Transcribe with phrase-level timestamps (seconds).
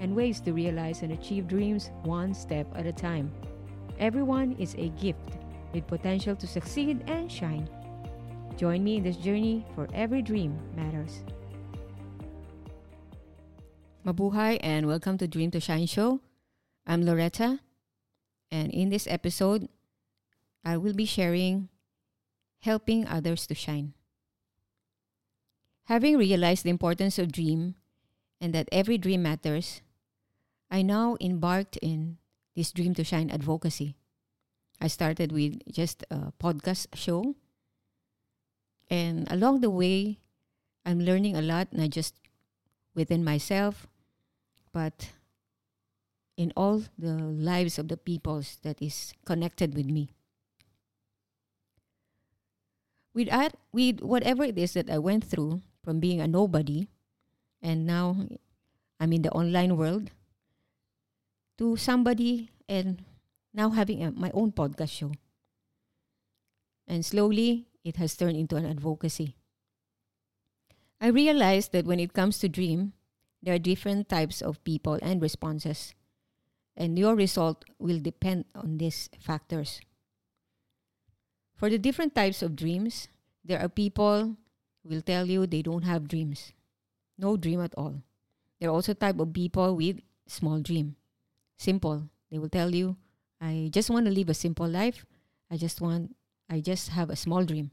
[0.00, 3.32] and ways to realize and achieve dreams one step at a time.
[3.98, 5.38] Everyone is a gift
[5.72, 7.68] with potential to succeed and shine.
[8.56, 11.24] Join me in this journey for every dream matters.
[14.04, 16.20] Mabuhay and welcome to Dream to Shine show.
[16.86, 17.60] I'm Loretta,
[18.52, 19.68] and in this episode,
[20.64, 21.70] I will be sharing
[22.60, 23.94] helping others to shine.
[25.84, 27.74] Having realized the importance of dream
[28.40, 29.80] and that every dream matters,
[30.70, 32.18] I now embarked in
[32.56, 33.96] this Dream to Shine advocacy.
[34.80, 37.36] I started with just a podcast show.
[38.90, 40.18] And along the way,
[40.84, 42.14] I'm learning a lot, not just
[42.94, 43.86] within myself,
[44.72, 45.10] but
[46.36, 50.10] in all the lives of the peoples that is connected with me.
[53.14, 56.88] With, that, with whatever it is that I went through from being a nobody,
[57.62, 58.26] and now
[58.98, 60.10] I'm in the online world,
[61.58, 63.04] to somebody and
[63.52, 65.12] now having a, my own podcast show.
[66.86, 69.36] And slowly, it has turned into an advocacy.
[71.00, 72.92] I realized that when it comes to dream,
[73.42, 75.94] there are different types of people and responses,
[76.76, 79.80] and your result will depend on these factors.
[81.54, 83.08] For the different types of dreams,
[83.44, 84.36] there are people
[84.82, 86.52] who will tell you they don't have dreams,
[87.18, 88.02] no dream at all.
[88.60, 90.96] There are also type of people with small dream.
[91.56, 92.08] Simple.
[92.30, 92.96] They will tell you,
[93.40, 95.04] I just want to live a simple life.
[95.50, 96.16] I just want,
[96.50, 97.70] I just have a small dream.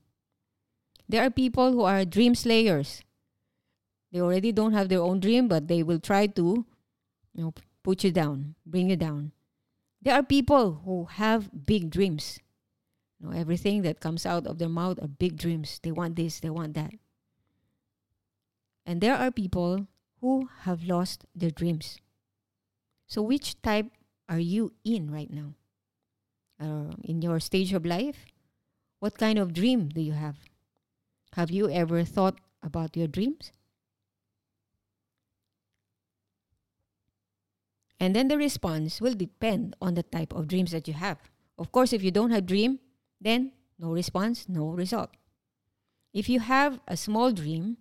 [1.07, 3.01] There are people who are dream slayers.
[4.11, 6.65] They already don't have their own dream, but they will try to,
[7.33, 9.31] you know, put you down, bring you down.
[10.01, 12.39] There are people who have big dreams.
[13.19, 15.79] You know, everything that comes out of their mouth are big dreams.
[15.83, 16.91] They want this, they want that.
[18.85, 19.87] And there are people
[20.19, 21.99] who have lost their dreams.
[23.11, 23.91] So, which type
[24.29, 25.55] are you in right now?
[26.55, 28.23] Uh, in your stage of life?
[28.99, 30.37] What kind of dream do you have?
[31.33, 33.51] Have you ever thought about your dreams?
[37.99, 41.19] And then the response will depend on the type of dreams that you have.
[41.57, 42.79] Of course, if you don't have dream,
[43.19, 45.09] then no response, no result.
[46.13, 47.75] If you have a small dream,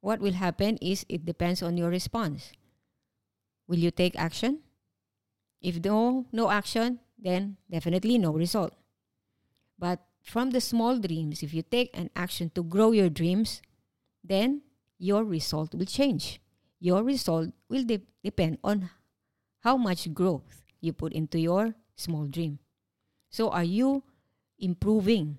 [0.00, 2.52] what will happen is it depends on your response.
[3.68, 4.60] Will you take action?
[5.60, 8.74] If no, no action, then definitely no result.
[9.78, 13.62] But from the small dreams, if you take an action to grow your dreams,
[14.24, 14.62] then
[14.98, 16.40] your result will change.
[16.80, 18.90] Your result will de- depend on
[19.60, 22.58] how much growth you put into your small dream.
[23.30, 24.04] So, are you
[24.58, 25.38] improving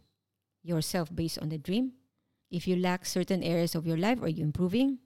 [0.64, 1.94] yourself based on the dream?
[2.52, 5.00] If you lack certain areas of your life, are you improving?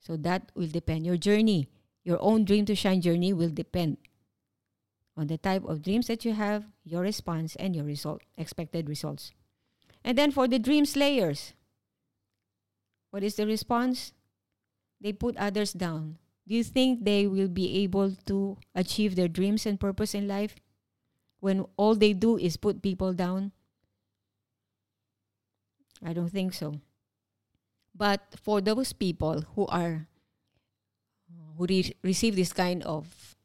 [0.00, 1.06] So, that will depend.
[1.06, 1.68] Your journey
[2.04, 3.98] your own dream to shine journey will depend
[5.16, 9.32] on the type of dreams that you have, your response, and your result, expected results.
[10.04, 11.52] And then for the dream slayers,
[13.10, 14.12] what is the response?
[15.00, 16.18] They put others down.
[16.48, 20.56] Do you think they will be able to achieve their dreams and purpose in life
[21.40, 23.52] when all they do is put people down?
[26.04, 26.80] I don't think so.
[27.94, 30.08] But for those people who are
[31.62, 33.36] who re- receive this kind of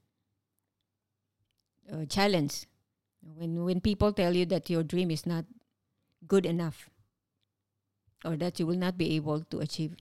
[1.91, 2.65] uh, challenge.
[3.21, 5.45] When when people tell you that your dream is not
[6.27, 6.89] good enough
[8.25, 9.95] or that you will not be able to achieve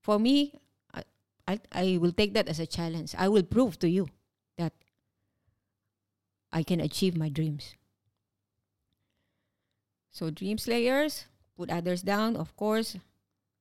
[0.00, 0.54] for me
[0.94, 1.02] I,
[1.48, 3.14] I, I will take that as a challenge.
[3.18, 4.08] I will prove to you
[4.56, 4.72] that
[6.52, 7.74] i can achieve my dreams.
[10.10, 11.24] So dream slayers
[11.56, 12.96] put others down of course.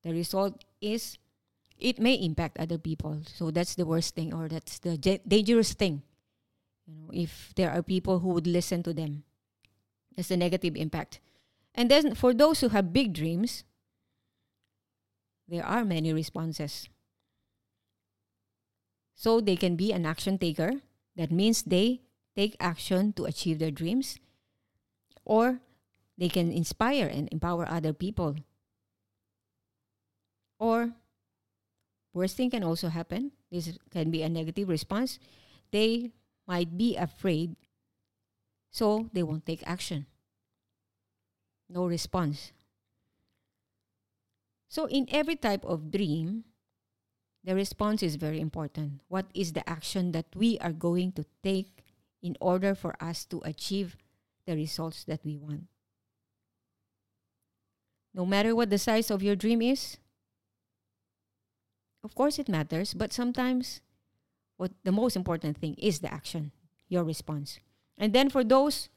[0.03, 1.17] The result is
[1.79, 3.21] it may impact other people.
[3.25, 6.03] So that's the worst thing, or that's the dangerous thing.
[6.87, 9.23] You know, if there are people who would listen to them,
[10.15, 11.19] that's the negative impact.
[11.75, 13.63] And then for those who have big dreams,
[15.47, 16.89] there are many responses.
[19.13, 20.81] So they can be an action taker.
[21.15, 22.01] That means they
[22.35, 24.19] take action to achieve their dreams,
[25.25, 25.59] or
[26.17, 28.35] they can inspire and empower other people.
[30.59, 30.93] Or
[32.17, 33.31] worst thing can also happen.
[33.51, 35.19] This can be a negative response.
[35.71, 36.11] They
[36.47, 37.55] might be afraid,
[38.71, 40.07] so they won't take action.
[41.69, 42.51] No response.
[44.67, 46.43] So, in every type of dream,
[47.43, 49.01] the response is very important.
[49.07, 51.83] What is the action that we are going to take
[52.21, 53.95] in order for us to achieve
[54.45, 55.67] the results that we want?
[58.13, 59.97] No matter what the size of your dream is,
[62.03, 63.81] of course it matters, but sometimes
[64.57, 66.51] what the most important thing is the action,
[66.89, 67.59] your response.
[67.97, 68.89] And then for those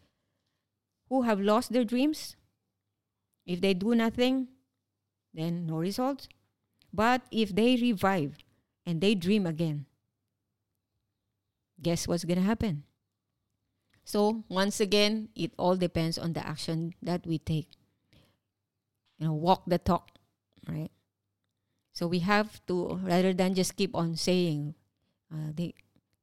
[1.09, 2.37] who have lost their dreams,
[3.47, 4.49] if they do nothing,
[5.35, 6.29] then no results.
[6.93, 8.39] But if they revive
[8.85, 9.87] and they dream again,
[11.81, 12.85] guess what's going to happen?
[14.05, 17.69] So, once again, it all depends on the action that we take.
[19.19, 20.11] You know, walk the talk,
[20.67, 20.91] right?
[21.93, 24.75] So we have to, rather than just keep on saying,
[25.33, 25.75] uh, they,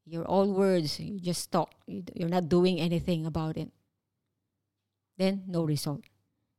[0.05, 3.69] you're all words, you just talk, you're not doing anything about it,
[5.17, 6.01] then no result.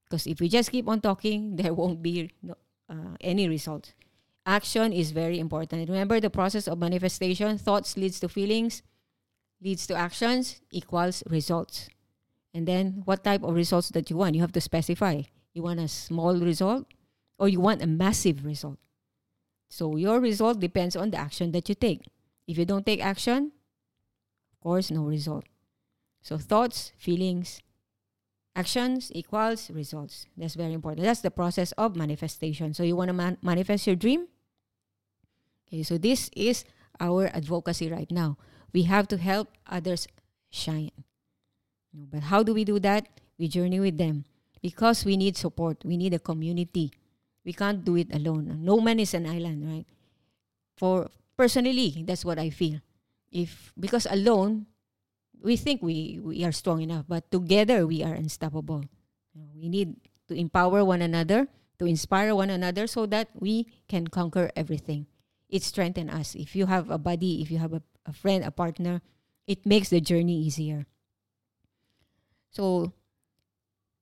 [0.05, 2.55] Because if we just keep on talking, there won't be no,
[2.89, 3.95] uh, any result.
[4.47, 5.89] Action is very important.
[5.89, 8.83] Remember the process of manifestation thoughts leads to feelings,
[9.61, 11.89] leads to actions, equals results.
[12.55, 14.35] And then what type of results that you want?
[14.35, 15.23] You have to specify.
[15.53, 16.87] You want a small result
[17.39, 18.79] or you want a massive result.
[19.69, 22.06] So your result depends on the action that you take.
[22.47, 23.53] If you don't take action,
[24.53, 25.44] of course, no result.
[26.23, 27.61] So thoughts, feelings,
[28.56, 30.26] actions equals results.
[30.37, 31.05] That's very important.
[31.05, 32.75] That's the process of manifestation.
[32.75, 34.26] So you want to man- manifest your dream?
[35.69, 36.64] Okay, so this is
[36.99, 38.37] our advocacy right now.
[38.73, 40.09] We have to help others
[40.50, 40.91] shine.
[41.93, 43.06] But how do we do that?
[43.38, 44.25] We journey with them
[44.61, 45.85] because we need support.
[45.85, 46.93] We need a community.
[47.44, 48.58] We can't do it alone.
[48.61, 49.87] No man is an island, right?
[50.76, 52.81] For personally, that's what I feel.
[53.31, 54.67] If because alone
[55.43, 58.85] we think we, we are strong enough, but together we are unstoppable.
[59.55, 59.96] We need
[60.29, 61.49] to empower one another,
[61.79, 65.06] to inspire one another so that we can conquer everything.
[65.49, 66.35] It strengthens us.
[66.35, 69.00] If you have a buddy, if you have a, a friend, a partner,
[69.46, 70.87] it makes the journey easier.
[72.50, 72.93] So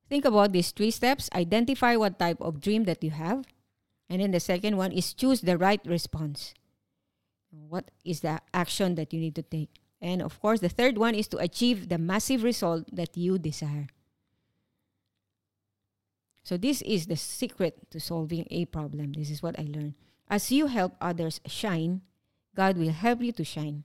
[0.09, 1.29] think about these three steps.
[1.35, 3.45] Identify what type of dream that you have.
[4.09, 6.55] And then the second one is choose the right response.
[7.51, 9.71] What is the action that you need to take?
[10.01, 13.89] And of course, the third one is to achieve the massive result that you desire.
[16.45, 19.15] So, this is the secret to solving a problem.
[19.15, 19.95] This is what I learned.
[20.29, 22.03] As you help others shine,
[22.55, 23.85] God will help you to shine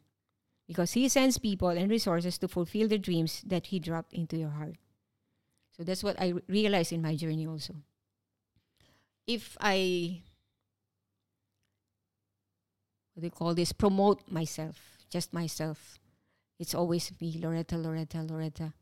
[0.68, 4.50] because He sends people and resources to fulfill the dreams that He dropped into your
[4.50, 4.76] heart.
[5.72, 7.76] So, that's what I realized in my journey also.
[9.28, 10.22] If I,
[13.14, 14.78] what do you call this, promote myself,
[15.10, 16.00] just myself,
[16.60, 18.74] it's always me, Loretta, Loretta, Loretta.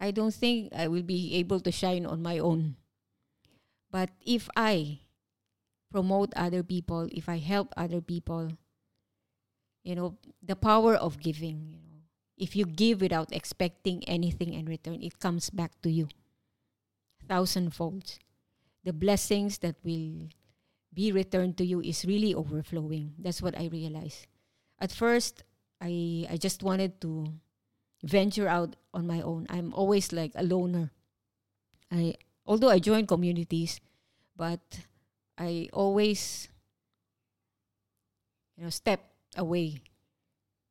[0.00, 2.76] I don't think I will be able to shine on my own.
[3.90, 5.00] But if I
[5.90, 8.52] promote other people, if I help other people,
[9.82, 11.87] you know, the power of giving, you know,
[12.38, 16.08] if you give without expecting anything in return, it comes back to you
[17.28, 18.18] thousandfold.
[18.84, 20.32] The blessings that will
[20.94, 23.12] be returned to you is really overflowing.
[23.18, 24.26] That's what I realized.
[24.80, 25.44] At first,
[25.80, 27.28] I I just wanted to
[28.02, 29.46] venture out on my own.
[29.50, 30.90] I'm always like a loner.
[31.92, 32.16] I
[32.46, 33.80] although I join communities,
[34.34, 34.62] but
[35.36, 36.48] I always
[38.56, 39.04] you know step
[39.36, 39.82] away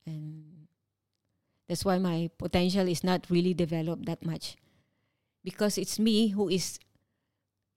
[0.06, 0.57] and
[1.68, 4.56] that's why my potential is not really developed that much
[5.44, 6.80] because it's me who is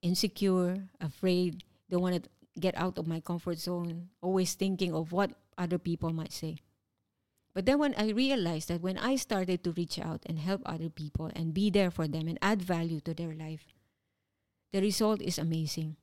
[0.02, 5.30] insecure afraid don't want to get out of my comfort zone always thinking of what
[5.58, 6.56] other people might say
[7.52, 10.88] but then when I realized that when I started to reach out and help other
[10.88, 13.66] people and be there for them and add value to their life,
[14.72, 15.96] the result is amazing.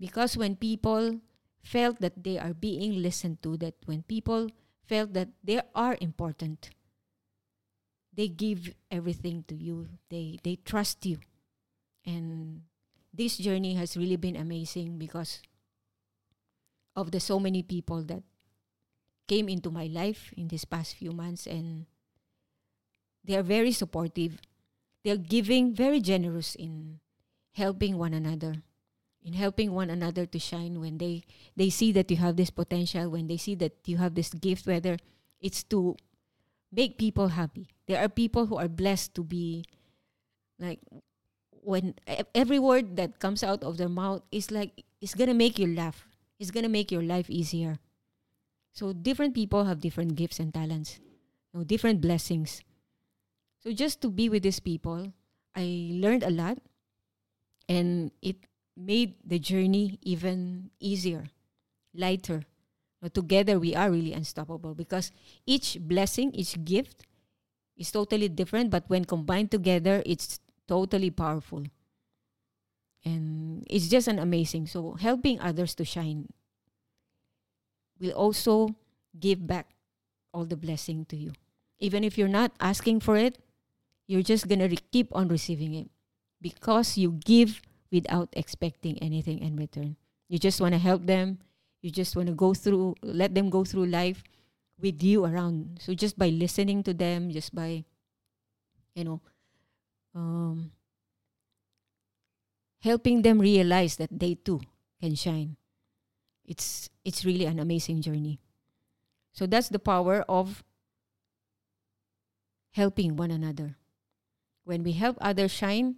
[0.00, 1.20] Because when people
[1.62, 4.50] felt that they are being listened to, that when people
[4.84, 6.70] felt that they are important,
[8.16, 9.86] they give everything to you.
[10.08, 11.18] They they trust you.
[12.04, 12.62] And
[13.12, 15.42] this journey has really been amazing because
[16.96, 18.22] of the so many people that
[19.28, 21.86] came into my life in these past few months and
[23.24, 24.40] they are very supportive.
[25.04, 27.00] They're giving, very generous in
[27.52, 28.62] helping one another,
[29.22, 31.24] in helping one another to shine when they,
[31.56, 34.66] they see that you have this potential, when they see that you have this gift,
[34.66, 34.96] whether
[35.40, 35.96] it's to
[36.72, 37.68] make people happy.
[37.86, 39.64] There are people who are blessed to be
[40.58, 40.80] like
[41.50, 41.94] when
[42.34, 46.06] every word that comes out of their mouth is like it's gonna make you laugh.
[46.38, 47.78] It's gonna make your life easier.
[48.72, 51.00] So different people have different gifts and talents.
[51.54, 52.60] know, different blessings.
[53.64, 55.12] So just to be with these people,
[55.56, 56.58] I learned a lot
[57.68, 58.36] and it
[58.76, 61.32] made the journey even easier,
[61.94, 62.44] lighter.
[63.12, 65.12] Together we are really unstoppable because
[65.46, 67.06] each blessing, each gift
[67.76, 71.62] is totally different, but when combined together, it's totally powerful.
[73.04, 74.66] And it's just an amazing.
[74.66, 76.26] So helping others to shine
[78.00, 78.74] will also
[79.18, 79.70] give back
[80.32, 81.32] all the blessing to you.
[81.78, 83.38] Even if you're not asking for it,
[84.06, 85.88] you're just going to re- keep on receiving it
[86.40, 87.62] because you give
[87.92, 89.96] without expecting anything in return.
[90.28, 91.38] You just want to help them.
[91.82, 94.22] You just want to go through, let them go through life
[94.80, 95.78] with you around.
[95.80, 97.84] So just by listening to them, just by,
[98.94, 99.20] you know,
[100.14, 100.72] um,
[102.80, 104.60] helping them realize that they too
[105.00, 105.56] can shine.
[106.44, 108.40] It's it's really an amazing journey.
[109.32, 110.64] So that's the power of
[112.72, 113.76] helping one another.
[114.64, 115.96] When we help others shine,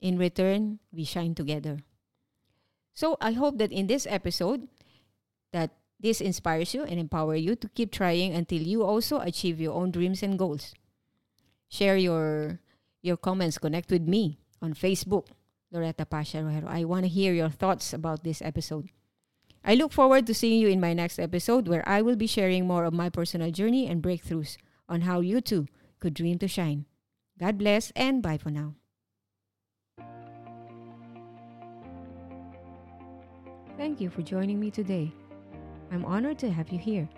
[0.00, 1.80] in return, we shine together.
[2.94, 4.68] So I hope that in this episode
[5.52, 9.74] that this inspires you and empower you to keep trying until you also achieve your
[9.74, 10.74] own dreams and goals.
[11.68, 12.60] Share your
[13.02, 15.28] your comments, connect with me on Facebook,
[15.70, 16.66] Loretta Pasha Rojero.
[16.66, 18.90] I want to hear your thoughts about this episode.
[19.64, 22.66] I look forward to seeing you in my next episode where I will be sharing
[22.66, 24.56] more of my personal journey and breakthroughs
[24.88, 25.66] on how you too
[25.98, 26.86] could dream to shine.
[27.38, 28.74] God bless and bye for now.
[33.76, 35.12] Thank you for joining me today.
[35.90, 37.08] I'm honored to have you here.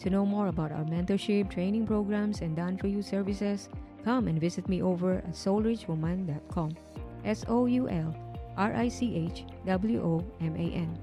[0.00, 3.68] To know more about our mentorship, training programs, and done for you services,
[4.04, 6.76] come and visit me over at soulrichwoman.com.
[7.24, 8.14] S O U L
[8.56, 10.98] R I C H W O M A N.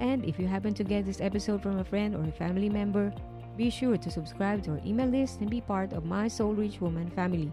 [0.00, 3.12] And if you happen to get this episode from a friend or a family member,
[3.56, 6.80] be sure to subscribe to our email list and be part of my Soul Rich
[6.80, 7.52] Woman family.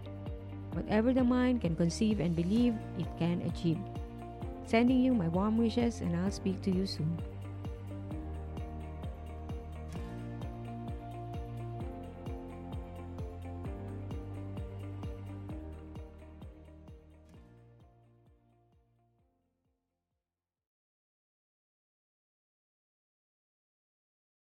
[0.72, 3.78] Whatever the mind can conceive and believe, it can achieve.
[4.66, 7.18] Sending you my warm wishes, and I'll speak to you soon.